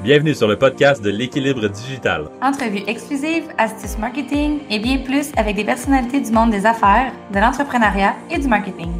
[0.00, 2.28] Bienvenue sur le podcast de l'équilibre digital.
[2.40, 7.38] Entrevues exclusives, astuces marketing et bien plus avec des personnalités du monde des affaires, de
[7.40, 8.92] l'entrepreneuriat et du marketing.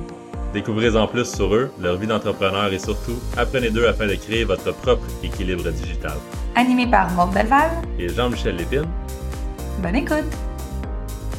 [0.52, 4.42] Découvrez en plus sur eux, leur vie d'entrepreneur et surtout, apprenez d'eux afin de créer
[4.42, 6.16] votre propre équilibre digital.
[6.56, 8.88] Animé par Maud Belval et Jean-Michel Lépine.
[9.80, 10.26] Bonne écoute!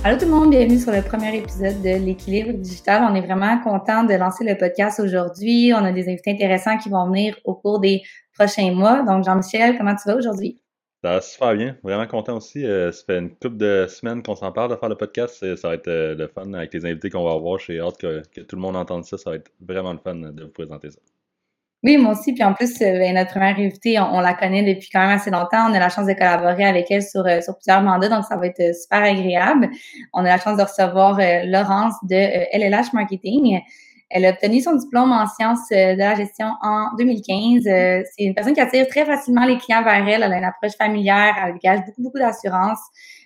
[0.05, 3.05] Allô tout le monde, bienvenue sur le premier épisode de l'équilibre digital.
[3.11, 5.73] On est vraiment content de lancer le podcast aujourd'hui.
[5.73, 8.03] On a des invités intéressants qui vont venir au cours des
[8.39, 9.03] prochains mois.
[9.03, 10.61] Donc, Jean-Michel, comment tu vas aujourd'hui?
[11.03, 11.77] Ça va super bien.
[11.83, 12.65] Vraiment content aussi.
[12.65, 15.55] Euh, ça fait une couple de semaines qu'on s'en parle de faire le podcast.
[15.55, 17.57] Ça va être euh, le fun avec les invités qu'on va avoir.
[17.59, 19.17] J'ai hâte que, que, tout le monde entende ça.
[19.17, 20.99] Ça va être vraiment le fun de vous présenter ça.
[21.83, 22.33] Oui, moi aussi.
[22.33, 25.31] Puis en plus, euh, ben, notre première invitée, on, la connaît depuis quand même assez
[25.31, 25.69] longtemps.
[25.69, 28.47] On a la chance de collaborer avec elle sur, sur plusieurs mandats, donc ça va
[28.47, 29.69] être super agréable.
[30.13, 32.15] On a la chance de recevoir Laurence de
[32.57, 33.61] LLH Marketing.
[34.09, 37.67] Elle a obtenu son diplôme en sciences euh, de la gestion en 2015.
[37.67, 40.23] Euh, c'est une personne qui attire très facilement les clients vers elle.
[40.23, 42.79] Elle a une approche familière, elle dégage beaucoup, beaucoup d'assurance.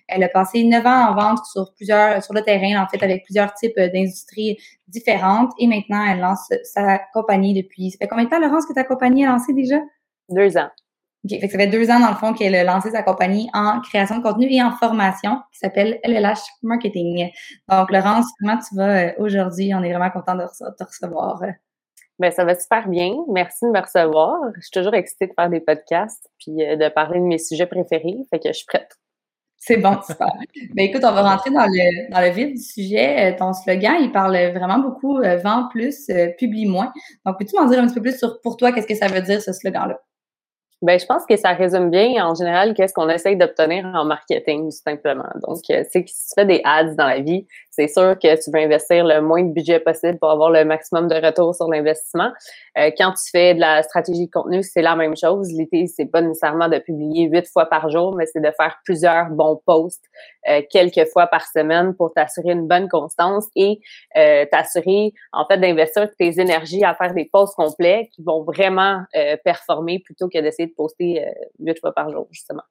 [0.07, 3.23] Elle a passé neuf ans en vente sur plusieurs, sur le terrain, en fait, avec
[3.23, 5.51] plusieurs types d'industries différentes.
[5.57, 7.91] Et maintenant, elle lance sa compagnie depuis.
[7.91, 9.79] Ça fait combien de temps, Laurence, que ta compagnie a lancé déjà?
[10.29, 10.69] Deux ans.
[11.25, 11.39] OK.
[11.39, 14.17] Fait ça fait deux ans, dans le fond, qu'elle a lancé sa compagnie en création
[14.17, 17.29] de contenu et en formation qui s'appelle LLH Marketing.
[17.69, 19.73] Donc, Laurence, comment tu vas euh, aujourd'hui?
[19.73, 21.41] On est vraiment content de te recevoir.
[22.19, 23.13] Bien, ça va super bien.
[23.29, 24.37] Merci de me recevoir.
[24.55, 27.67] Je suis toujours excitée de faire des podcasts puis euh, de parler de mes sujets
[27.67, 28.17] préférés.
[28.29, 28.91] Fait que je suis prête.
[29.55, 30.27] C'est bon, super.
[30.75, 33.31] Ben, écoute, on va rentrer dans le, dans le vif du sujet.
[33.31, 36.91] Euh, ton slogan, il parle vraiment beaucoup vend plus, publie moins.
[37.25, 39.21] Donc, peux-tu m'en dire un petit peu plus sur pour toi, qu'est-ce que ça veut
[39.21, 39.97] dire ce slogan-là?
[40.83, 44.65] Ben, je pense que ça résume bien en général qu'est-ce qu'on essaye d'obtenir en marketing,
[44.65, 45.29] tout simplement.
[45.47, 48.43] Donc, euh, c'est que si tu fais des ads dans la vie, c'est sûr que
[48.43, 51.67] tu veux investir le moins de budget possible pour avoir le maximum de retour sur
[51.67, 52.31] l'investissement.
[52.77, 55.51] Euh, quand tu fais de la stratégie de contenu, c'est la même chose.
[55.51, 59.29] L'idée, c'est pas nécessairement de publier huit fois par jour, mais c'est de faire plusieurs
[59.31, 60.05] bons posts
[60.47, 63.79] euh, quelques fois par semaine pour t'assurer une bonne constance et
[64.17, 69.01] euh, t'assurer, en fait, d'investir tes énergies à faire des posts complets qui vont vraiment
[69.43, 71.25] performer plutôt que d'essayer de poster
[71.59, 72.63] huit fois par jour, justement.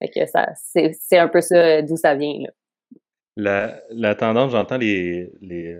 [0.00, 2.50] Fait que ça, c'est un peu ça d'où ça vient, là.
[3.36, 5.78] La, tendance, j'entends les, les.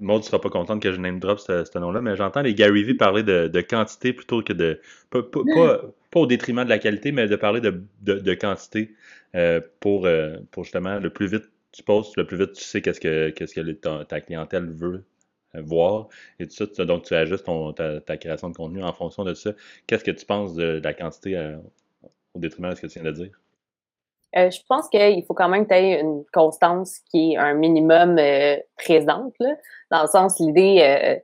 [0.00, 2.82] Maud ne sera pas contente que je name drop ce, nom-là, mais j'entends les Gary
[2.82, 4.80] Vee parler de, quantité plutôt que de.
[5.10, 5.20] Pas,
[6.14, 8.94] au détriment de la qualité, mais de parler de, quantité
[9.34, 12.80] euh, pour, euh, pour justement le plus vite tu postes, le plus vite tu sais
[12.82, 15.04] qu'est-ce que, ta, clientèle veut
[15.54, 16.08] euh, voir
[16.40, 16.84] et tout ça.
[16.84, 17.46] Donc tu ajustes
[17.76, 19.52] ta, création de contenu en fonction de ça.
[19.86, 21.56] Qu'est-ce que tu penses de, la quantité
[22.34, 23.40] au détriment de ce que tu viens de dire?
[24.36, 27.54] Euh, je pense qu'il faut quand même que tu aies une constance qui est un
[27.54, 29.56] minimum euh, présente, là,
[29.90, 31.16] dans le sens, l'idée, euh,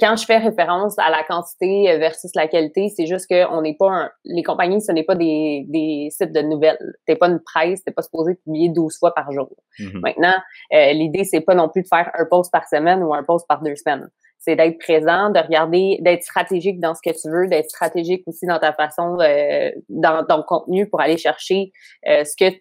[0.00, 3.90] quand je fais référence à la quantité versus la qualité, c'est juste qu'on n'est pas
[3.90, 6.78] un, les compagnies, ce n'est pas des, des sites de nouvelles.
[7.04, 9.50] T'es pas une presse, t'es pas supposé publier 12 fois par jour.
[9.78, 10.00] Mm-hmm.
[10.00, 10.34] Maintenant,
[10.70, 13.60] l'idée, c'est pas non plus de faire un post par semaine ou un post par
[13.60, 17.68] deux semaines c'est d'être présent, de regarder, d'être stratégique dans ce que tu veux, d'être
[17.68, 21.72] stratégique aussi dans ta façon, euh, dans ton contenu pour aller chercher
[22.08, 22.54] euh, ce que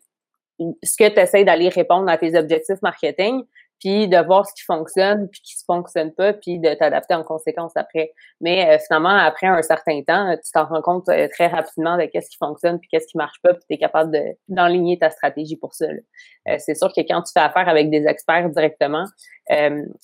[0.84, 3.44] ce que tu essaies d'aller répondre à tes objectifs marketing,
[3.80, 7.24] puis de voir ce qui fonctionne, puis qui ne fonctionne pas, puis de t'adapter en
[7.24, 8.14] conséquence après.
[8.42, 12.06] Mais euh, finalement, après un certain temps, tu t'en rends compte euh, très rapidement de
[12.06, 15.58] qu'est-ce qui fonctionne, puis qu'est-ce qui marche pas, puis tu es capable d'enligner ta stratégie
[15.58, 15.86] pour ça.
[15.86, 19.06] Euh, c'est sûr que quand tu fais affaire avec des experts directement,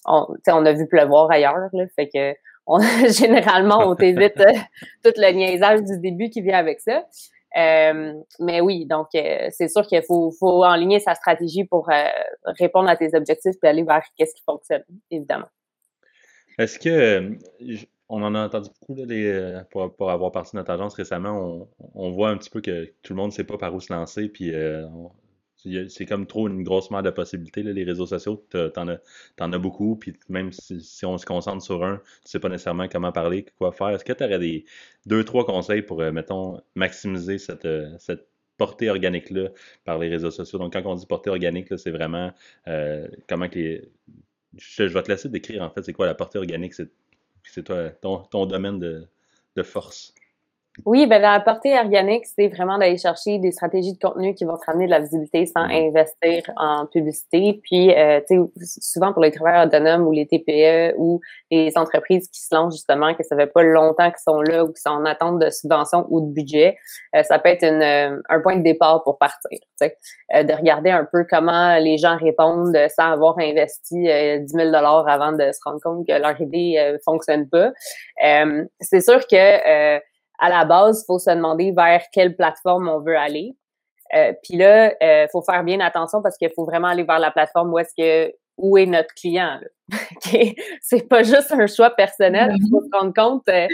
[0.05, 2.35] on, on a vu pleuvoir ailleurs, là, fait que
[2.67, 4.35] on, généralement, on t'évite
[5.03, 7.03] tout le niaisage du début qui vient avec ça.
[7.57, 12.03] Euh, mais oui, donc euh, c'est sûr qu'il faut, faut enligner sa stratégie pour euh,
[12.45, 15.47] répondre à tes objectifs et aller vers qu'est-ce qui fonctionne, évidemment.
[16.57, 17.35] Est-ce que
[18.07, 19.01] on en a entendu beaucoup
[19.97, 23.13] pour, avoir parti de notre agence récemment, on, on, voit un petit peu que tout
[23.13, 24.51] le monde ne sait pas par où se lancer, puis
[25.89, 28.45] c'est comme trop une grosse mer de possibilités, les réseaux sociaux.
[28.73, 28.99] T'en as,
[29.39, 33.11] as beaucoup, puis même si, on se concentre sur un, tu sais pas nécessairement comment
[33.11, 33.89] parler, quoi faire.
[33.89, 34.65] Est-ce que tu aurais des
[35.05, 38.27] deux, trois conseils pour, euh, mettons, maximiser cette, euh, cette
[38.57, 39.49] portée organique-là
[39.85, 40.59] par les réseaux sociaux?
[40.59, 42.31] Donc, quand on dit portée organique, c'est vraiment
[42.67, 43.91] euh, comment que les.
[44.57, 46.91] Je, vais te laisser décrire en fait c'est quoi la portée organique, c'est
[48.01, 49.07] ton, ton domaine de,
[49.55, 50.13] de force.
[50.85, 54.55] Oui, ben la portée organique, c'est vraiment d'aller chercher des stratégies de contenu qui vont
[54.55, 57.59] te ramener de la visibilité sans investir en publicité.
[57.61, 61.19] Puis, euh, tu sais, souvent pour les travailleurs autonomes ou les TPE ou
[61.51, 64.71] les entreprises qui se lancent justement, que ça fait pas longtemps qu'ils sont là ou
[64.71, 66.77] qui sont en attente de subvention ou de budget,
[67.17, 69.49] euh, ça peut être une, euh, un point de départ pour partir.
[69.51, 69.97] Tu sais,
[70.43, 75.33] de regarder un peu comment les gens répondent sans avoir investi 10 000 dollars avant
[75.33, 77.71] de se rendre compte que leur idée fonctionne pas.
[78.79, 79.99] c'est sûr que
[80.41, 83.55] à la base, il faut se demander vers quelle plateforme on veut aller.
[84.13, 87.19] Euh, puis là, il euh, faut faire bien attention parce qu'il faut vraiment aller vers
[87.19, 89.59] la plateforme où est-ce que où est notre client.
[90.17, 90.55] okay?
[90.81, 92.53] C'est pas juste un choix personnel.
[92.55, 93.47] Il faut se rendre compte.
[93.47, 93.67] Euh,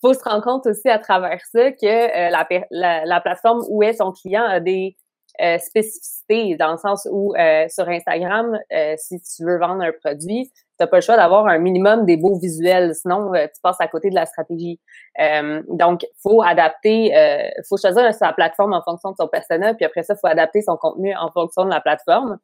[0.00, 3.82] faut se rendre compte aussi à travers ça que euh, la, la, la, plateforme où
[3.82, 4.96] est son client a des
[5.42, 7.34] euh, spécificités dans le sens où
[7.68, 8.58] sur Instagram,
[8.96, 12.38] si tu veux vendre un produit, t'as pas le choix d'avoir un minimum des beaux
[12.38, 14.80] visuels, sinon euh, tu passes à côté de la stratégie.
[15.20, 19.84] Euh, donc, faut adapter, euh, faut choisir sa plateforme en fonction de son personnel, puis
[19.84, 22.38] après ça, faut adapter son contenu en fonction de la plateforme.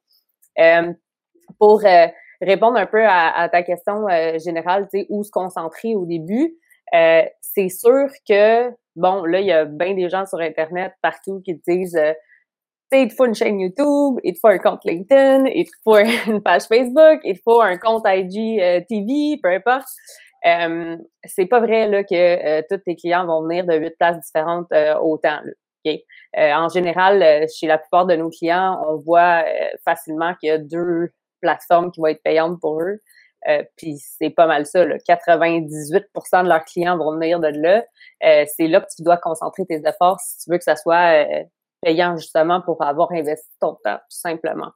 [0.58, 0.92] Euh,
[1.58, 1.82] pour
[2.40, 4.06] répondre un peu à, ta question
[4.38, 6.56] générale, tu sais, où se concentrer au début,
[6.90, 11.60] c'est sûr que, bon, là, il y a bien des gens sur Internet partout qui
[11.68, 12.00] disent
[12.94, 15.98] il te faut une chaîne YouTube, il te faut un compte LinkedIn, il te faut
[16.30, 19.88] une page Facebook, il te faut un compte IG euh, TV, peu importe.
[20.46, 24.20] Euh, c'est pas vrai là que euh, tous tes clients vont venir de huit places
[24.20, 25.40] différentes autant.
[26.34, 29.44] en général, chez la plupart de nos clients, on voit
[29.84, 31.10] facilement qu'il y a deux
[31.40, 33.00] plateformes qui vont être payantes pour eux.
[33.76, 34.84] puis c'est pas mal ça.
[34.84, 34.96] Là.
[34.98, 37.84] 98% de leurs clients vont venir de là.
[38.20, 41.26] c'est là que tu dois concentrer tes efforts si tu veux que ça soit
[41.84, 44.70] payant justement pour avoir investi ton temps, tout simplement.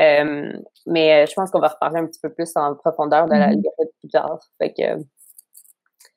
[0.00, 0.52] Euh,
[0.86, 3.38] mais euh, je pense qu'on va reparler un petit peu plus en profondeur de la
[3.38, 4.00] l'algorithme mm-hmm.
[4.00, 4.38] plus tard.
[4.58, 5.04] Fait que,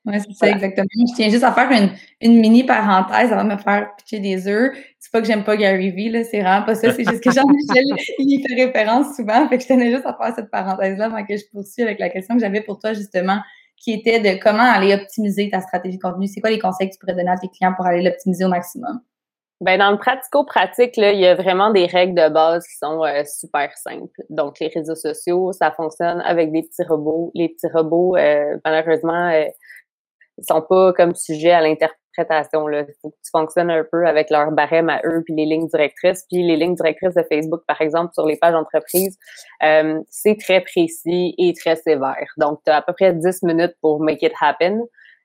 [0.06, 0.88] oui, c'est ça, exactement.
[1.10, 1.92] Je tiens juste à faire une,
[2.22, 4.75] une mini parenthèse avant de me faire pitcher des œufs.
[5.00, 6.92] C'est pas que j'aime pas Gary Vee, là, c'est vraiment pas ça.
[6.92, 7.86] C'est juste que Jean-Michel,
[8.18, 9.48] il fait référence souvent.
[9.48, 12.10] Fait que je tenais juste à faire cette parenthèse-là avant que je poursuive avec la
[12.10, 13.42] question que j'avais pour toi, justement,
[13.78, 16.28] qui était de comment aller optimiser ta stratégie de contenu.
[16.28, 18.50] C'est quoi les conseils que tu pourrais donner à tes clients pour aller l'optimiser au
[18.50, 19.02] maximum?
[19.62, 23.24] Ben dans le pratico-pratique, il y a vraiment des règles de base qui sont euh,
[23.25, 24.22] super simples.
[24.31, 27.31] Donc, les réseaux sociaux, ça fonctionne avec des petits robots.
[27.36, 29.46] Les petits robots, euh, malheureusement, euh,
[30.40, 32.68] sont pas comme sujet à l'interprétation.
[32.69, 35.68] Il faut que tu fonctionnes un peu avec leur barème à eux, puis les lignes
[35.68, 36.25] directrices.
[36.30, 39.18] Puis les lignes directrices de Facebook, par exemple, sur les pages d'entreprise,
[39.63, 42.28] euh, c'est très précis et très sévère.
[42.38, 44.81] Donc, tu as à peu près 10 minutes pour make it happen.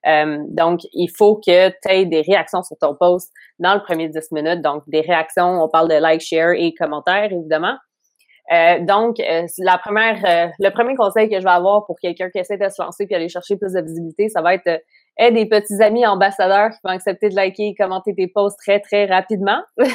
[0.07, 4.07] Euh, donc, il faut que tu aies des réactions sur ton post dans le premier
[4.09, 4.61] 10 minutes.
[4.61, 7.75] Donc, des réactions, on parle de like, share et commentaires, évidemment.
[8.53, 12.39] Euh, donc, euh, la première, le premier conseil que je vais avoir pour quelqu'un qui
[12.39, 14.81] essaie de se lancer puis aller chercher plus de visibilité, ça va être
[15.17, 18.79] aide des petits amis ambassadeurs qui vont accepter de liker et commenter tes posts très,
[18.79, 19.61] très rapidement.
[19.77, 19.89] donc,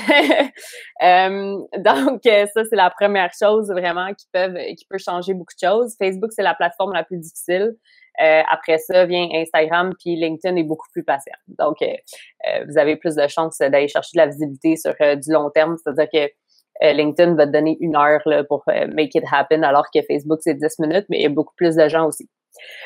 [2.25, 5.95] ça, c'est la première chose vraiment qui peuvent, qui peut changer beaucoup de choses.
[5.99, 7.77] Facebook, c'est la plateforme la plus difficile.
[8.21, 11.35] Euh, après ça vient Instagram, puis LinkedIn est beaucoup plus patient.
[11.47, 15.33] Donc, euh, euh, vous avez plus de chances d'aller chercher de la visibilité sur du
[15.33, 19.63] long terme, c'est-à-dire que LinkedIn va te donner une heure là, pour make it happen,
[19.63, 22.29] alors que Facebook, c'est 10 minutes, mais il y a beaucoup plus de gens aussi.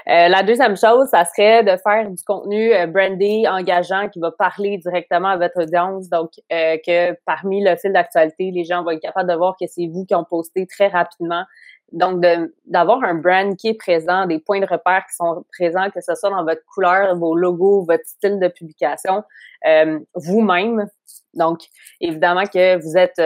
[0.07, 5.29] La deuxième chose, ça serait de faire du contenu brandé, engageant, qui va parler directement
[5.29, 6.09] à votre audience.
[6.09, 9.87] Donc, que parmi le fil d'actualité, les gens vont être capables de voir que c'est
[9.87, 11.45] vous qui ont posté très rapidement
[11.93, 12.25] donc,
[12.67, 16.15] d'avoir un brand qui est présent, des points de repère qui sont présents, que ce
[16.15, 19.23] soit dans votre couleur, vos logos, votre style de publication,
[19.67, 20.89] euh, vous-même.
[21.35, 21.61] Donc,
[22.01, 23.21] évidemment que vous êtes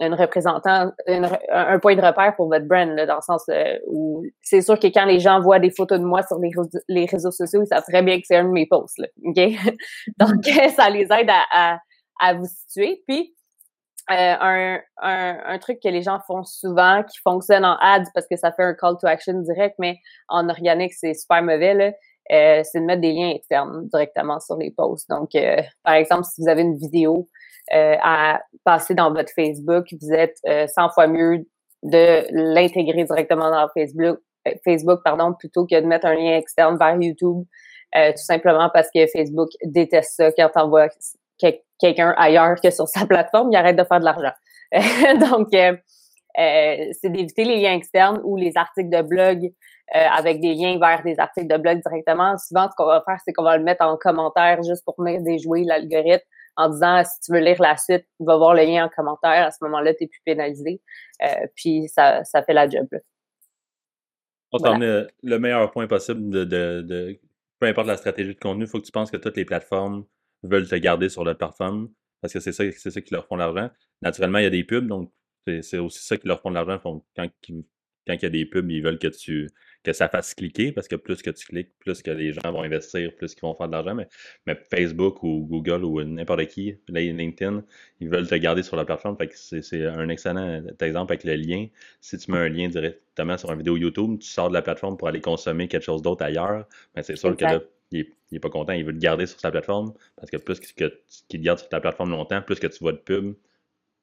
[0.00, 4.60] une représentant, un point de repère pour votre brand, dans le sens euh, où c'est
[4.60, 6.38] sûr que quand les gens voient des photos de moi sur
[6.88, 8.98] les, réseaux sociaux, ils savent très bien que c'est un de mes posts.
[8.98, 9.36] Là, OK?
[10.18, 10.44] Donc,
[10.76, 13.02] ça les aide à, vous situer.
[13.08, 13.34] Puis,
[14.10, 18.52] euh, un, truc que les gens font souvent, qui fonctionne en ads parce que ça
[18.52, 21.96] fait un call to action direct, mais en organique, c'est super mauvais,
[22.32, 25.08] euh, c'est de mettre des liens externes directement sur les posts.
[25.08, 27.28] Donc, euh, par exemple, si vous avez une vidéo
[27.72, 31.46] à passer dans votre Facebook, vous êtes 100 fois mieux
[31.82, 34.20] de l'intégrer directement dans Facebook,
[34.64, 37.44] Facebook pardon, plutôt que de mettre un lien externe vers YouTube,
[37.92, 40.86] tout simplement parce que Facebook déteste ça quand on voit
[41.78, 44.32] quelqu'un ailleurs que sur sa plateforme, il arrête de faire de l'argent.
[45.30, 45.76] Donc, euh,
[46.38, 49.52] euh, c'est d'éviter les liens externes ou les articles de blog
[49.94, 52.36] euh, avec des liens vers des articles de blog directement.
[52.38, 55.20] Souvent, ce qu'on va faire, c'est qu'on va le mettre en commentaire juste pour venir
[55.22, 56.24] déjouer l'algorithme
[56.56, 59.46] en disant si tu veux lire la suite, va voir le lien en commentaire.
[59.46, 60.80] À ce moment-là, tu n'es plus pénalisé.
[61.54, 62.86] puis ça, ça fait la job.
[64.52, 67.20] On t'en le meilleur point possible de, de, de,
[67.58, 70.04] peu importe la stratégie de contenu, il faut que tu penses que toutes les plateformes
[70.42, 71.90] veulent te garder sur leur plateforme
[72.20, 73.70] parce que c'est ça, c'est ça qui leur font l'argent.
[74.02, 75.12] Naturellement, il y a des pubs, donc
[75.46, 76.80] c'est aussi ça qui leur font de l'argent.
[76.82, 79.48] Quand, quand il y a des pubs, ils veulent que tu
[79.86, 82.62] que ça fasse cliquer parce que plus que tu cliques, plus que les gens vont
[82.62, 83.94] investir, plus qu'ils vont faire de l'argent.
[83.94, 84.08] Mais,
[84.44, 87.62] mais, Facebook ou Google ou n'importe qui, LinkedIn,
[88.00, 89.16] ils veulent te garder sur la plateforme.
[89.32, 91.68] c'est un excellent exemple avec le lien.
[92.00, 94.96] Si tu mets un lien directement sur une vidéo YouTube, tu sors de la plateforme
[94.96, 97.60] pour aller consommer quelque chose d'autre ailleurs, mais ben, c'est sûr que là,
[97.92, 100.64] il est, pas content, il veut te garder sur sa plateforme, parce que plus que,
[101.28, 103.34] qu'il te garde sur ta plateforme longtemps, plus que tu vois de pub,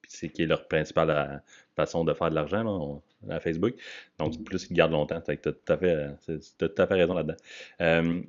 [0.07, 1.37] c'est qui est leur principale euh,
[1.75, 3.75] façon de faire de l'argent à Facebook.
[4.19, 4.43] Donc, mm.
[4.43, 5.21] plus ils gardent longtemps.
[5.21, 6.09] Tu as tout à fait,
[6.57, 7.37] tout à fait raison là-dedans.
[7.81, 8.21] Euh,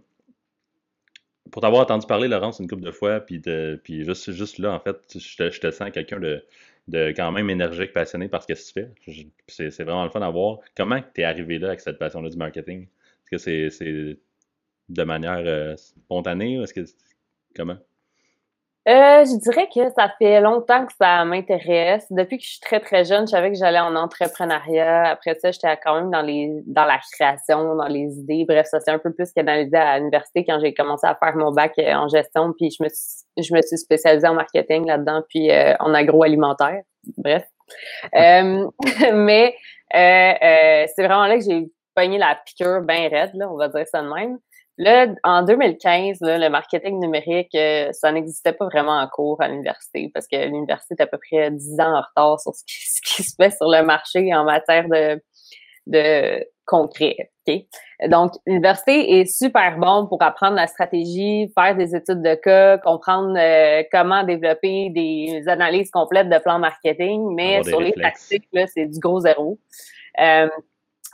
[1.51, 3.41] pour t'avoir entendu parler, Laurence, une couple de fois, puis,
[3.85, 6.45] puis juste, juste là, en fait, je te, sens quelqu'un de,
[6.89, 8.91] de quand même énergique, passionné par ce que tu fais.
[9.47, 10.59] C'est vraiment le fun à voir.
[10.77, 12.87] Comment tu es arrivé là avec cette passion-là du marketing?
[13.31, 14.19] Est-ce que c'est
[14.89, 16.85] de manière euh, spontanée ou est-ce que
[17.55, 17.79] comment?
[18.87, 22.07] Euh, je dirais que ça fait longtemps que ça m'intéresse.
[22.11, 25.09] Depuis que je suis très très jeune, je savais que j'allais en entrepreneuriat.
[25.09, 28.45] Après ça, j'étais quand même dans les dans la création, dans les idées.
[28.47, 31.51] Bref, ça s'est un peu plus canalisé à l'université quand j'ai commencé à faire mon
[31.51, 32.53] bac euh, en gestion.
[32.59, 36.83] Puis je me suis, je me suis spécialisée en marketing là-dedans, puis euh, en agroalimentaire.
[37.17, 37.45] Bref.
[39.15, 39.55] mais
[39.93, 44.03] c'est vraiment là que j'ai pogné la piqûre bien raide, là, on va dire ça
[44.03, 44.39] de même.
[44.77, 50.11] Là, en 2015, le marketing numérique, euh, ça n'existait pas vraiment en cours à l'université
[50.13, 53.35] parce que l'université est à peu près 10 ans en retard sur ce qui, se
[53.37, 55.23] fait sur le marché en matière de,
[55.87, 57.31] de concret.
[58.09, 63.37] Donc, l'université est super bon pour apprendre la stratégie, faire des études de cas, comprendre
[63.39, 68.99] euh, comment développer des analyses complètes de plans marketing, mais sur les tactiques, c'est du
[68.99, 69.59] gros zéro.
[70.21, 70.49] Euh,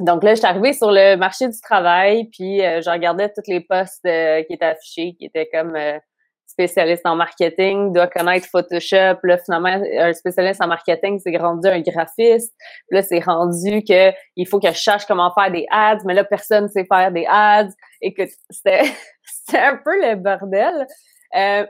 [0.01, 3.49] donc là, je suis arrivée sur le marché du travail, puis euh, je regardais toutes
[3.49, 5.99] les postes euh, qui étaient affichés, qui étaient comme euh,
[6.47, 9.19] spécialiste en marketing, doit connaître Photoshop.
[9.23, 12.55] Là, finalement, un spécialiste en marketing, c'est rendu un graphiste.
[12.91, 16.25] là, c'est rendu que il faut que je cherche comment faire des ads, mais là,
[16.25, 17.69] personne ne sait faire des ads.
[18.01, 18.83] Écoute, c'était,
[19.23, 20.87] c'était un peu le bordel.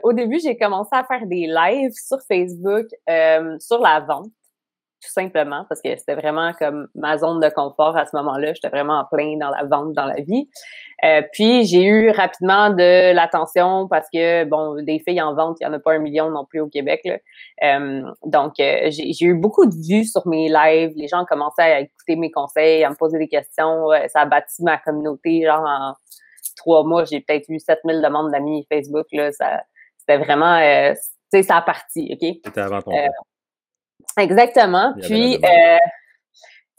[0.03, 2.87] au début, j'ai commencé à faire des lives sur Facebook
[3.59, 4.31] sur la vente
[5.01, 8.53] tout simplement, parce que c'était vraiment comme ma zone de confort à ce moment-là.
[8.53, 10.47] J'étais vraiment en plein dans la vente, dans la vie.
[11.03, 15.63] Euh, puis j'ai eu rapidement de l'attention parce que bon, des filles en vente, il
[15.63, 17.01] y en a pas un million non plus au Québec.
[17.05, 17.17] Là.
[17.63, 20.93] Euh, donc euh, j'ai eu beaucoup de vues sur mes lives.
[20.95, 23.87] Les gens commençaient à écouter mes conseils, à me poser des questions.
[24.07, 25.43] ça a bâti ma communauté.
[25.43, 25.95] Genre en
[26.57, 29.07] trois mois, j'ai peut-être eu 7000 demandes d'amis Facebook.
[29.13, 29.63] Là, ça,
[29.97, 30.59] c'était vraiment,
[30.93, 30.97] tu
[31.33, 32.37] sais, ça a parti, ok?
[32.45, 32.91] C'était avant ton
[34.17, 34.93] Exactement.
[35.01, 35.77] Puis euh,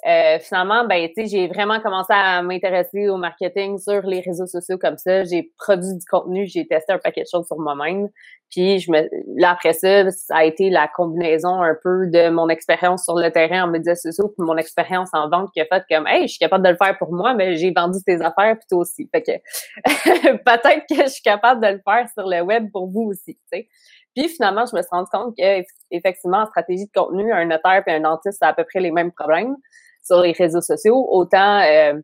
[0.05, 4.47] euh, finalement, ben, tu sais, j'ai vraiment commencé à m'intéresser au marketing sur les réseaux
[4.47, 5.23] sociaux comme ça.
[5.23, 8.09] J'ai produit du contenu, j'ai testé un paquet de choses sur moi-même.
[8.51, 9.09] Puis je me,
[9.41, 13.31] là après ça, ça a été la combinaison un peu de mon expérience sur le
[13.31, 16.33] terrain en médias sociaux puis mon expérience en vente qui a fait comme, hey, je
[16.33, 19.09] suis capable de le faire pour moi, mais j'ai vendu tes affaires puis toi aussi.
[19.15, 19.33] Fait que
[20.37, 23.39] peut-être que je suis capable de le faire sur le web pour vous aussi.
[24.14, 27.83] Puis finalement, je me suis rendu compte que effectivement, en stratégie de contenu, un notaire
[27.87, 29.57] et un dentiste, a à peu près les mêmes problèmes
[30.04, 31.95] sur les réseaux sociaux, autant euh,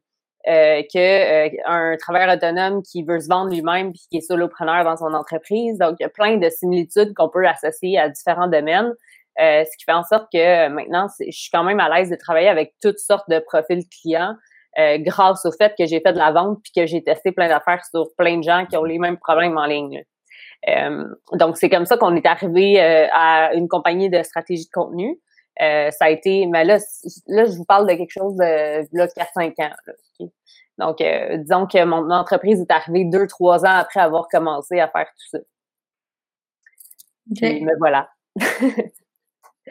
[0.46, 4.84] euh, que euh, un travailleur autonome qui veut se vendre lui-même puis qui est solopreneur
[4.84, 5.76] dans son entreprise.
[5.78, 8.94] Donc, il y a plein de similitudes qu'on peut associer à différents domaines.
[9.40, 12.16] Euh, ce qui fait en sorte que maintenant, je suis quand même à l'aise de
[12.16, 14.34] travailler avec toutes sortes de profils clients
[15.00, 17.84] grâce au fait que j'ai fait de la vente puis que j'ai testé plein d'affaires
[17.84, 20.04] sur plein de gens qui ont les mêmes problèmes en ligne.
[20.68, 24.70] Euh, donc, c'est comme ça qu'on est arrivé euh, à une compagnie de stratégie de
[24.72, 25.20] contenu.
[25.60, 26.78] Euh, ça a été, mais là,
[27.26, 29.74] là, je vous parle de quelque chose de là, 4-5 ans.
[30.78, 35.06] Donc, disons que mon entreprise est arrivée deux, trois ans après avoir commencé à faire
[35.06, 35.38] tout ça.
[37.32, 37.60] Okay.
[37.60, 38.08] Mais voilà.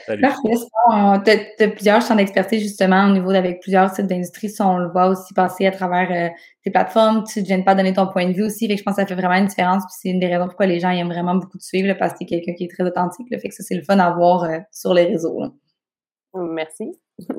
[0.06, 1.52] Parfait.
[1.58, 4.54] Tu as, plusieurs champs d'expertise justement au niveau d'avec plusieurs types d'industries.
[4.60, 7.24] on le voit aussi passer à travers euh, tes plateformes.
[7.24, 8.68] Tu ne viens pas donner ton point de vue aussi.
[8.68, 9.84] Fait que je pense que ça fait vraiment une différence.
[9.84, 12.20] Puis c'est une des raisons pourquoi les gens aiment vraiment beaucoup te suivre parce que
[12.20, 13.28] tu es quelqu'un qui est très authentique.
[13.30, 15.40] Fait que ça, c'est le fun à voir euh, sur les réseaux.
[16.34, 16.92] Merci.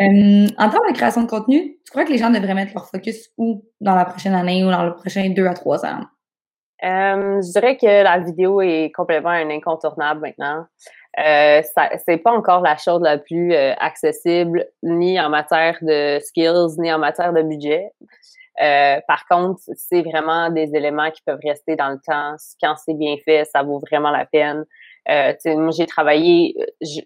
[0.00, 2.88] Euh, en termes de création de contenu, tu crois que les gens devraient mettre leur
[2.88, 6.00] focus où dans la prochaine année ou dans le prochain deux à trois ans?
[6.82, 10.66] je dirais que la vidéo est complètement un incontournable maintenant.
[11.18, 11.60] Euh,
[12.06, 16.90] c'est pas encore la chose la plus euh, accessible ni en matière de skills ni
[16.92, 17.90] en matière de budget.
[18.62, 22.36] Euh, par contre, c'est vraiment des éléments qui peuvent rester dans le temps.
[22.62, 24.64] Quand c'est bien fait, ça vaut vraiment la peine.
[25.08, 26.54] Euh, moi, j'ai travaillé,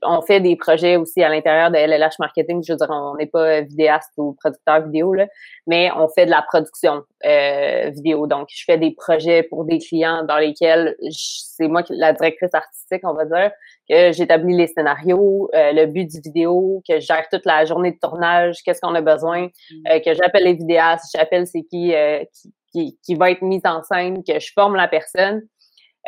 [0.02, 2.62] on fait des projets aussi à l'intérieur de LLH Marketing.
[2.62, 5.26] Je veux dire, on n'est pas vidéaste ou producteur vidéo, là,
[5.66, 8.26] mais on fait de la production euh, vidéo.
[8.26, 13.00] Donc, je fais des projets pour des clients dans lesquels c'est moi la directrice artistique,
[13.04, 13.50] on va dire,
[13.88, 17.92] que j'établis les scénarios, euh, le but du vidéo, que je gère toute la journée
[17.92, 19.74] de tournage, qu'est-ce qu'on a besoin, mm.
[19.90, 21.94] euh, que j'appelle les vidéastes, j'appelle c'est qui,
[22.34, 25.42] qui, qui, qui va être mise en scène, que je forme la personne.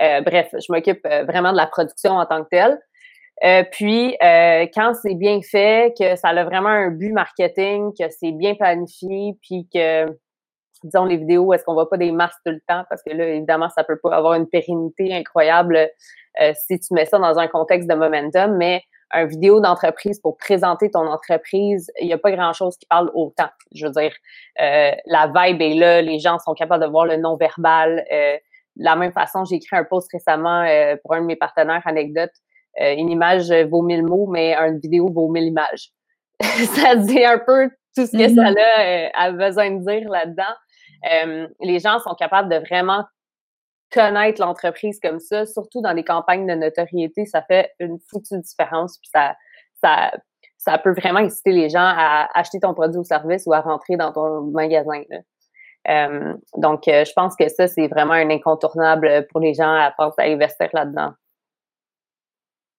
[0.00, 2.78] Euh, bref, je m'occupe euh, vraiment de la production en tant que telle.
[3.44, 4.16] Euh, puis,
[4.74, 9.36] quand c'est bien fait, que ça a vraiment un but marketing, que c'est bien planifié,
[9.42, 10.06] puis que
[10.82, 12.84] disons les vidéos, est-ce qu'on voit pas des masses tout le temps?
[12.88, 15.88] Parce que là, évidemment, ça peut pas avoir une pérennité incroyable
[16.40, 20.36] euh, si tu mets ça dans un contexte de momentum, mais un vidéo d'entreprise pour
[20.36, 23.48] présenter ton entreprise, il n'y a pas grand-chose qui parle autant.
[23.74, 24.12] Je veux dire,
[24.58, 28.04] la vibe est là, les gens sont capables de voir le non-verbal.
[28.78, 30.64] Euh, de la même façon, j'ai écrit un post récemment
[31.02, 32.30] pour un de mes partenaires, Anecdote.
[32.78, 35.90] une image vaut mille mots, mais une vidéo vaut mille images.
[36.40, 39.10] ça dit un peu tout ce que ça mm-hmm.
[39.14, 40.54] a, besoin de dire là-dedans.
[41.12, 43.04] Euh, les gens sont capables de vraiment
[43.92, 48.98] connaître l'entreprise comme ça, surtout dans les campagnes de notoriété, ça fait une foutue différence.
[48.98, 49.34] Puis ça,
[49.82, 50.12] ça,
[50.58, 53.96] ça peut vraiment inciter les gens à acheter ton produit ou service ou à rentrer
[53.96, 55.02] dans ton magasin.
[55.88, 59.92] Euh, donc, euh, je pense que ça, c'est vraiment un incontournable pour les gens à
[59.96, 61.12] penser à investir là-dedans.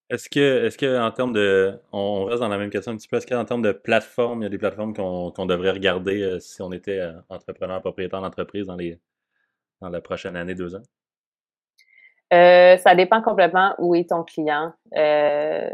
[0.09, 3.07] Est-ce que, est-ce que en termes de, on reste dans la même question un petit
[3.07, 6.23] peu, est-ce qu'en termes de plateforme, il y a des plateformes qu'on, qu'on devrait regarder
[6.23, 8.99] euh, si on était euh, entrepreneur, propriétaire d'entreprise dans les,
[9.81, 10.81] dans la prochaine année, deux ans?
[12.33, 14.73] Euh, ça dépend complètement où est ton client.
[14.95, 15.67] Je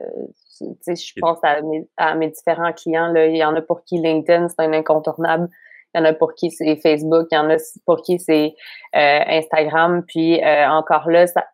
[1.19, 3.07] pense à mes, à mes, différents clients.
[3.07, 3.27] Là.
[3.27, 5.49] Il y en a pour qui LinkedIn, c'est un incontournable.
[5.95, 7.27] Il y en a pour qui c'est Facebook.
[7.31, 8.53] Il y en a pour qui c'est
[8.95, 10.03] euh, Instagram.
[10.07, 11.45] Puis encore là, ça,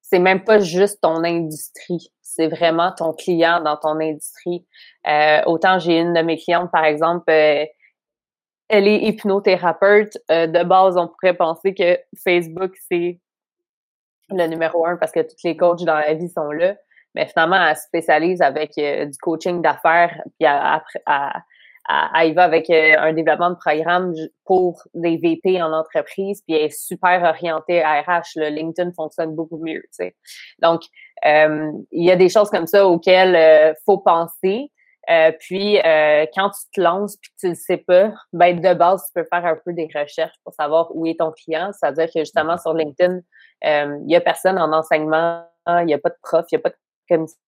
[0.00, 4.64] c'est même pas juste ton industrie c'est vraiment ton client dans ton industrie.
[5.08, 7.64] Euh, autant j'ai une de mes clientes, par exemple, euh,
[8.68, 10.16] elle est hypnothérapeute.
[10.30, 13.18] Euh, de base, on pourrait penser que Facebook, c'est
[14.30, 16.76] le numéro un parce que tous les coachs dans la vie sont là.
[17.14, 21.42] Mais finalement, elle spécialise avec du coaching d'affaires, puis après, elle,
[21.88, 24.14] va avec un développement de programme
[24.44, 28.36] pour des VP en entreprise, puis elle est super orientée à RH.
[28.36, 29.82] Le LinkedIn fonctionne beaucoup mieux.
[29.82, 30.16] Tu sais.
[30.60, 30.82] Donc,
[31.24, 34.70] euh, il y a des choses comme ça auxquelles euh, faut penser.
[35.10, 38.74] Euh, puis euh, quand tu te lances puis que tu le sais pas, ben de
[38.74, 41.70] base tu peux faire un peu des recherches pour savoir où est ton client.
[41.72, 42.62] C'est-à-dire que justement mm-hmm.
[42.62, 43.20] sur LinkedIn,
[43.62, 46.62] il y a personne en enseignement, il n'y a pas de prof, il n'y a
[46.62, 46.76] pas de
[47.08, 47.38] commission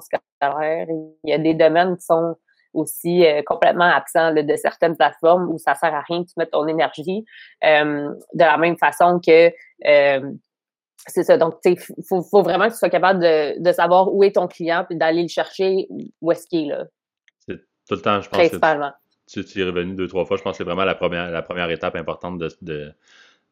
[0.00, 0.86] scolaire.
[1.24, 2.36] Il y a des domaines qui sont
[2.74, 6.66] aussi complètement absents de certaines plateformes où ça sert à rien que tu mettes ton
[6.66, 7.24] énergie.
[7.62, 9.52] de la même façon que
[11.06, 11.36] c'est ça.
[11.36, 14.46] Donc, il faut, faut, vraiment que tu sois capable de, de savoir où est ton
[14.46, 15.88] client puis d'aller le chercher
[16.20, 16.84] où est-ce qu'il est là.
[17.46, 17.58] C'est
[17.88, 18.38] tout le temps, je pense.
[18.38, 18.92] Principalement.
[19.26, 20.36] tu, tu, es revenu deux, trois fois.
[20.36, 22.92] Je pense que c'est vraiment la première, la première étape importante de, de,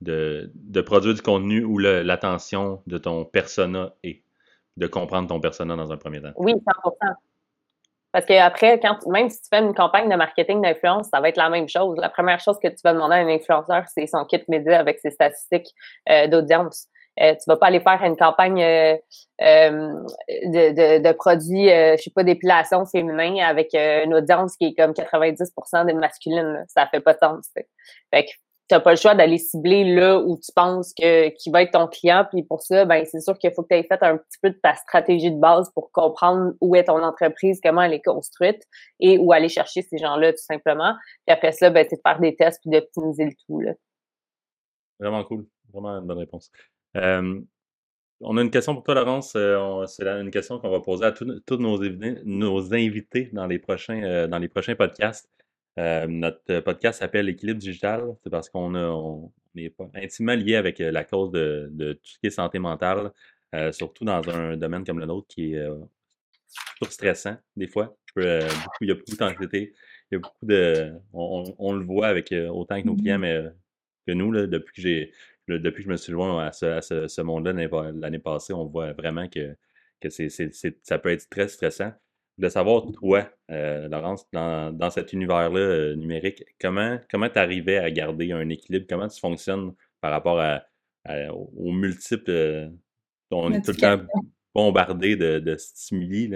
[0.00, 4.22] de, de produire du contenu où l'attention de ton persona est.
[4.76, 6.33] De comprendre ton persona dans un premier temps.
[6.37, 7.16] Oui, 100
[8.12, 11.36] parce qu'après, quand même si tu fais une campagne de marketing d'influence, ça va être
[11.36, 11.96] la même chose.
[11.98, 14.98] La première chose que tu vas demander à un influenceur, c'est son kit média avec
[14.98, 15.68] ses statistiques
[16.08, 16.88] euh, d'audience.
[17.20, 18.96] Euh, tu vas pas aller faire une campagne euh,
[19.42, 19.92] euh,
[20.44, 25.86] de, de, produits, je sais pas, d'épilation féminin avec une audience qui est comme 90%
[25.86, 26.64] des masculines.
[26.68, 27.50] Ça fait pas de sens.
[28.10, 28.30] Fait que
[28.70, 31.72] tu n'as pas le choix d'aller cibler là où tu penses que qui va être
[31.72, 32.24] ton client.
[32.30, 34.50] Puis pour ça, ben c'est sûr qu'il faut que tu aies fait un petit peu
[34.50, 38.62] de ta stratégie de base pour comprendre où est ton entreprise, comment elle est construite
[39.00, 40.94] et où aller chercher ces gens-là tout simplement.
[41.26, 43.61] Puis après ça, ben, c'est de faire des tests puis d'optimiser le tout.
[43.61, 43.72] Là.
[45.00, 45.46] Vraiment cool.
[45.72, 46.52] Vraiment une bonne réponse.
[46.96, 47.40] Euh,
[48.20, 49.33] on a une question pour toi, Laurence.
[49.35, 54.28] Euh, c'est une question qu'on va poser à tous nos, invités dans les prochains, euh,
[54.28, 55.28] dans les prochains podcasts.
[55.76, 58.04] Notre podcast s'appelle Équilibre digital.
[58.22, 62.26] C'est parce qu'on on est intimement lié avec la cause de, de, tout ce qui
[62.26, 63.12] est santé mentale,
[63.72, 65.66] surtout dans un domaine comme le nôtre qui est
[66.78, 67.96] toujours stressant des fois.
[68.16, 68.48] il
[68.83, 69.72] y a beaucoup d'anxiété.
[70.11, 70.92] Il y a beaucoup de.
[71.12, 73.44] On, le voit avec autant que nos clients, mm-hmm.
[73.44, 73.52] mais
[74.06, 75.12] que nous, là, depuis que j'ai
[75.59, 77.52] depuis que je me suis loin à ce, monde-là
[77.92, 79.56] l'année passée, on voit vraiment que,
[80.00, 81.92] que ça peut être très stressant.
[82.40, 87.90] De savoir, toi, euh, Laurence, dans, cet univers-là euh, numérique, comment comment tu arrivais à
[87.90, 88.87] garder un équilibre?
[88.88, 90.62] Comment tu fonctionnes par rapport à,
[91.33, 92.31] aux multiples.
[92.31, 92.68] Euh,
[93.31, 94.03] on est tout le temps
[94.55, 96.31] bombardé de, stimuli.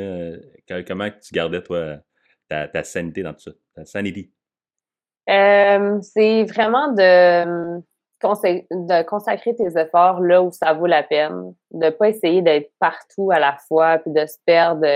[0.86, 1.96] Comment tu gardais, toi,
[2.50, 3.52] ta, ta sanité dans tout ça?
[3.74, 4.30] Ta sanity?
[5.26, 7.80] c'est vraiment de
[8.70, 13.30] de consacrer tes efforts là où ça vaut la peine, de pas essayer d'être partout
[13.30, 14.86] à la fois, puis de se perdre.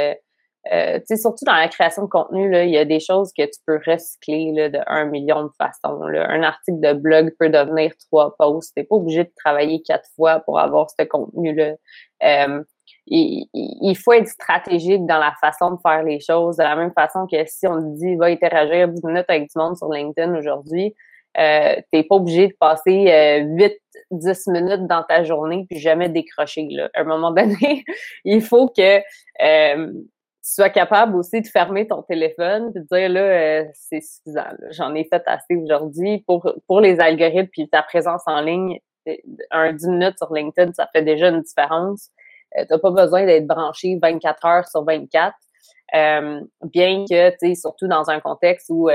[0.72, 3.59] Euh, surtout dans la création de contenu, là, il y a des choses que tu
[3.66, 6.02] peux recycler là, de un million de façons.
[6.02, 8.74] Un article de blog peut devenir trois posts.
[8.74, 11.74] T'es pas obligé de travailler quatre fois pour avoir ce contenu-là.
[12.22, 12.62] Euh,
[13.07, 16.92] il, il, faut être stratégique dans la façon de faire les choses, de la même
[16.92, 20.35] façon que si on te dit va interagir 10 minutes avec du monde sur LinkedIn
[20.37, 20.94] aujourd'hui,
[21.38, 23.72] euh, t'es pas obligé de passer euh, 8,
[24.11, 26.66] 10 minutes dans ta journée puis jamais décrocher.
[26.70, 26.90] Là.
[26.94, 27.85] À un moment donné,
[28.24, 28.98] il faut que
[29.42, 29.92] euh,
[30.54, 34.46] sois capable aussi de fermer ton téléphone et de dire là, euh, c'est suffisant.
[34.70, 38.78] J'en ai fait assez aujourd'hui pour, pour les algorithmes puis ta présence en ligne.
[39.50, 42.11] Un 10 minutes sur LinkedIn, ça fait déjà une différence.
[42.56, 45.34] Euh, tu n'as pas besoin d'être branché 24 heures sur 24.
[45.94, 48.90] Euh, bien que, tu sais, surtout dans un contexte où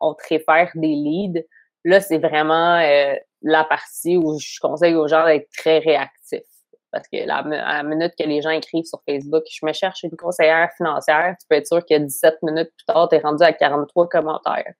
[0.00, 1.44] on te réfère des leads,
[1.84, 2.80] là, c'est vraiment
[3.42, 6.51] la partie où je conseille aux gens d'être très réactifs.
[6.92, 10.02] Parce que la, à la minute que les gens écrivent sur Facebook, je me cherche
[10.02, 13.42] une conseillère financière, tu peux être sûr que 17 minutes plus tard, tu es rendu
[13.42, 14.74] à 43 commentaires.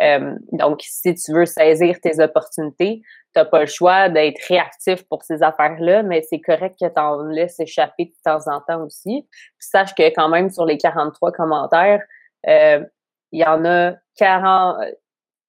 [0.00, 3.02] Euh, donc, si tu veux saisir tes opportunités,
[3.34, 7.22] tu pas le choix d'être réactif pour ces affaires-là, mais c'est correct que tu en
[7.24, 9.26] laisses échapper de temps en temps aussi.
[9.30, 12.02] Puis sache que quand même, sur les 43 commentaires,
[12.48, 12.84] euh,
[13.32, 14.78] il y en a 40,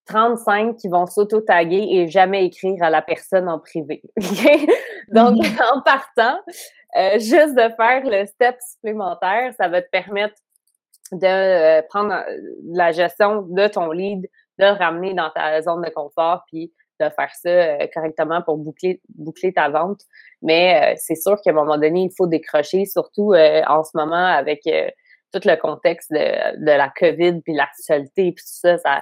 [0.10, 4.02] 35 qui vont s'auto-taguer et jamais écrire à la personne en privé.
[5.12, 5.58] Donc, mhm.
[5.74, 6.40] en partant,
[6.98, 10.36] euh, juste de faire le step supplémentaire, ça va te permettre
[11.12, 12.38] de euh, prendre euh,
[12.74, 17.10] la gestion de ton lead, de le ramener dans ta zone de confort, puis de
[17.10, 20.02] faire ça correctement pour boucler, boucler ta vente.
[20.42, 24.64] Mais c'est sûr qu'à un moment donné, il faut décrocher, surtout en ce moment avec
[25.32, 29.02] tout le contexte de, de la COVID, puis l'actualité, puis tout ça, ça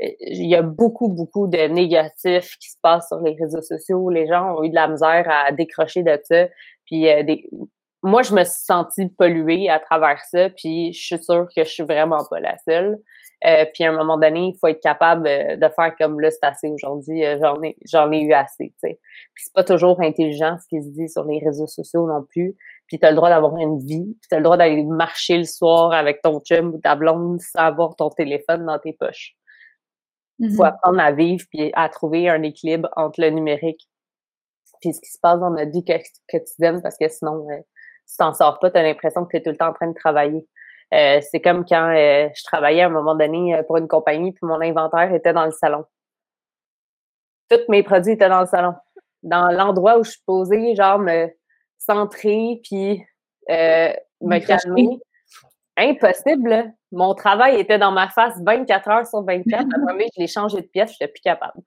[0.00, 4.10] il y a beaucoup, beaucoup de négatifs qui se passent sur les réseaux sociaux.
[4.10, 6.46] Les gens ont eu de la misère à décrocher de ça.
[6.84, 7.48] Puis euh, des...
[8.02, 10.50] moi, je me suis sentie polluée à travers ça.
[10.50, 12.98] Puis je suis sûre que je suis vraiment pas la seule.
[13.46, 16.30] Euh, puis à un moment donné, il faut être capable euh, de faire comme là,
[16.30, 18.72] c'est assez aujourd'hui, j'en ai j'en ai eu assez.
[18.78, 18.98] sais.
[19.34, 22.56] Puis c'est pas toujours intelligent ce qui se dit sur les réseaux sociaux non plus.
[22.86, 25.36] Puis tu as le droit d'avoir une vie, puis tu as le droit d'aller marcher
[25.36, 29.36] le soir avec ton chum ou ta blonde sans avoir ton téléphone dans tes poches.
[30.38, 30.66] Il faut mm-hmm.
[30.66, 33.88] apprendre à vivre puis à trouver un équilibre entre le numérique
[34.80, 35.84] puis ce qui se passe dans notre vie
[36.30, 37.56] quotidienne parce que sinon, euh,
[38.04, 39.88] si t'en sors pas, tu as l'impression que tu es tout le temps en train
[39.88, 40.46] de travailler.
[40.94, 44.32] Euh, c'est comme quand euh, je travaillais à un moment donné euh, pour une compagnie
[44.32, 45.84] puis mon inventaire était dans le salon.
[47.50, 48.74] Tous mes produits étaient dans le salon.
[49.22, 51.28] Dans l'endroit où je suis posée, genre me
[51.78, 53.04] centrer puis
[53.48, 54.98] me calmer.
[55.76, 56.72] Impossible.
[56.96, 59.60] Mon travail était dans ma face 24 heures sur 24.
[59.60, 61.60] À un je l'ai changé de pièce, je n'étais plus capable.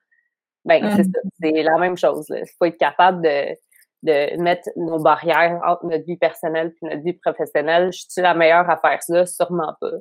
[0.65, 1.19] Ben, c'est ça.
[1.39, 2.25] C'est la même chose.
[2.29, 3.55] Il faut être capable de,
[4.03, 7.91] de mettre nos barrières entre notre vie personnelle et notre vie professionnelle.
[7.93, 9.25] Je suis la meilleure à faire ça?
[9.25, 9.91] Sûrement pas.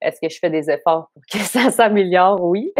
[0.00, 2.42] Est-ce que je fais des efforts pour que ça s'améliore?
[2.42, 2.72] Oui.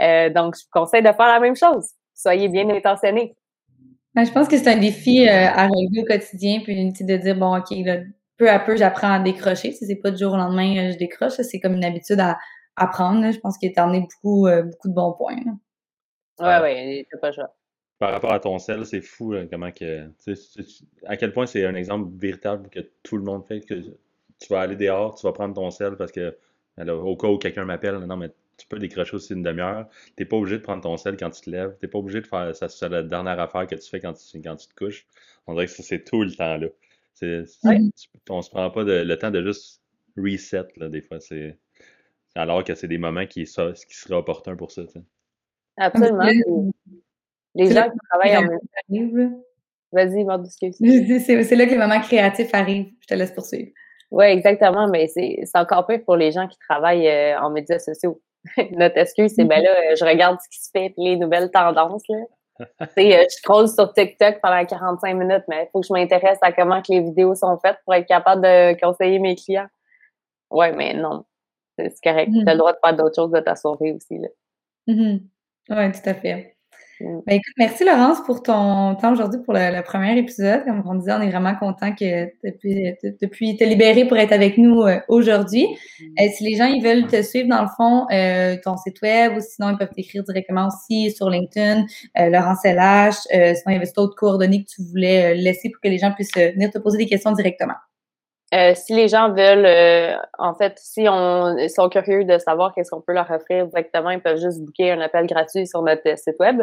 [0.00, 1.90] Euh, donc, je vous conseille de faire la même chose.
[2.12, 3.36] Soyez bien intentionnés.
[4.14, 7.36] Ben, je pense que c'est un défi euh, à régler au quotidien, puis de dire,
[7.36, 7.98] bon, OK, là,
[8.44, 9.72] peu à peu, j'apprends à décrocher.
[9.72, 11.32] Si c'est pas du jour au lendemain, euh, je décroche.
[11.32, 12.38] C'est comme une habitude à
[12.76, 13.30] apprendre.
[13.32, 15.36] Je pense qu'il est amené beaucoup, euh, beaucoup de bons points.
[16.38, 17.54] Ouais, ouais, c'est pas ça.
[17.98, 20.10] Par rapport à ton sel, c'est fou comment que.
[21.06, 24.60] À quel point c'est un exemple véritable que tout le monde fait que tu vas
[24.60, 26.36] aller dehors, tu vas prendre ton sel parce que
[26.76, 29.88] au cas où quelqu'un m'appelle, non mais tu peux décrocher aussi une demi-heure.
[30.16, 31.76] T'es pas obligé de prendre ton sel quand tu te lèves.
[31.80, 32.68] T'es pas obligé de faire ça.
[32.68, 35.06] C'est la dernière affaire que tu fais quand tu, quand tu te couches.
[35.46, 36.66] On dirait que ça, c'est tout le temps là.
[37.14, 37.44] C'est,
[38.28, 39.82] On se prend pas le temps de juste
[40.16, 41.20] reset, là, des fois.
[41.20, 41.58] C'est,
[42.34, 44.82] alors que c'est des moments qui, ça, qui seraient opportuns pour ça.
[45.76, 46.24] Absolument.
[47.54, 49.42] Les gens qui travaillent en même
[49.92, 50.26] Vas-y,
[51.20, 52.90] C'est là que les moments créatifs arrivent.
[53.00, 53.70] Je te laisse poursuivre.
[54.10, 54.88] Oui, exactement.
[54.88, 58.20] Mais c'est encore pire pour les gens qui travaillent euh, en médias sociaux.
[58.72, 62.02] Notre excuse, c'est ben là, je regarde ce qui se fait, les nouvelles tendances.
[62.08, 62.18] Là.
[62.60, 66.52] Euh, je scroll sur TikTok pendant 45 minutes, mais il faut que je m'intéresse à
[66.52, 69.68] comment que les vidéos sont faites pour être capable de conseiller mes clients.
[70.50, 71.24] Ouais, mais non.
[71.76, 72.30] C'est correct.
[72.32, 72.56] Tu as le mm-hmm.
[72.58, 74.18] droit de faire d'autres choses de ta soirée aussi.
[74.18, 74.28] Là.
[74.88, 75.20] Mm-hmm.
[75.70, 76.53] Oui, tout à fait.
[77.00, 77.20] Mm.
[77.26, 80.64] Ben, écoute, merci Laurence pour ton temps aujourd'hui pour le, premier épisode.
[80.64, 84.58] Comme on disait, on est vraiment content que tu pu te libérer pour être avec
[84.58, 85.66] nous euh, aujourd'hui.
[85.66, 86.04] Mm.
[86.20, 89.36] Euh, si les gens ils veulent te suivre dans le fond, euh, ton site web
[89.36, 93.14] ou sinon ils peuvent t'écrire directement aussi sur LinkedIn, Laurence LH.
[93.30, 96.34] sinon, il y avait d'autres coordonnées que tu voulais laisser pour que les gens puissent
[96.34, 97.74] venir te poser des questions directement.
[98.54, 102.90] Euh, si les gens veulent, euh, en fait, si on sont curieux de savoir qu'est-ce
[102.90, 106.36] qu'on peut leur offrir directement, ils peuvent juste booker un appel gratuit sur notre site
[106.38, 106.60] web.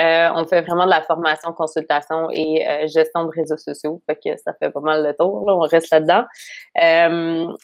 [0.00, 4.36] Euh, on fait vraiment de la formation, consultation et gestion de réseaux sociaux, fait que
[4.36, 5.44] ça fait pas mal le tour.
[5.46, 6.24] on reste là-dedans.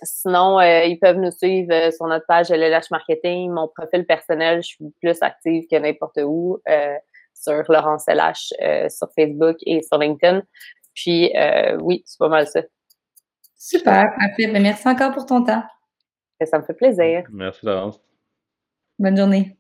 [0.03, 3.51] sinon, ils peuvent nous suivre sur notre page LLH Marketing.
[3.51, 6.59] Mon profil personnel, je suis plus active que n'importe où
[7.35, 10.43] sur Laurence LH sur Facebook et sur LinkedIn.
[10.95, 11.33] Puis
[11.81, 12.61] oui, c'est pas mal ça.
[13.63, 14.51] Super, parfait.
[14.51, 15.63] Ben, merci encore pour ton temps.
[16.43, 17.25] Ça me fait plaisir.
[17.31, 18.01] Merci, Laurence.
[18.99, 19.60] Bonne journée.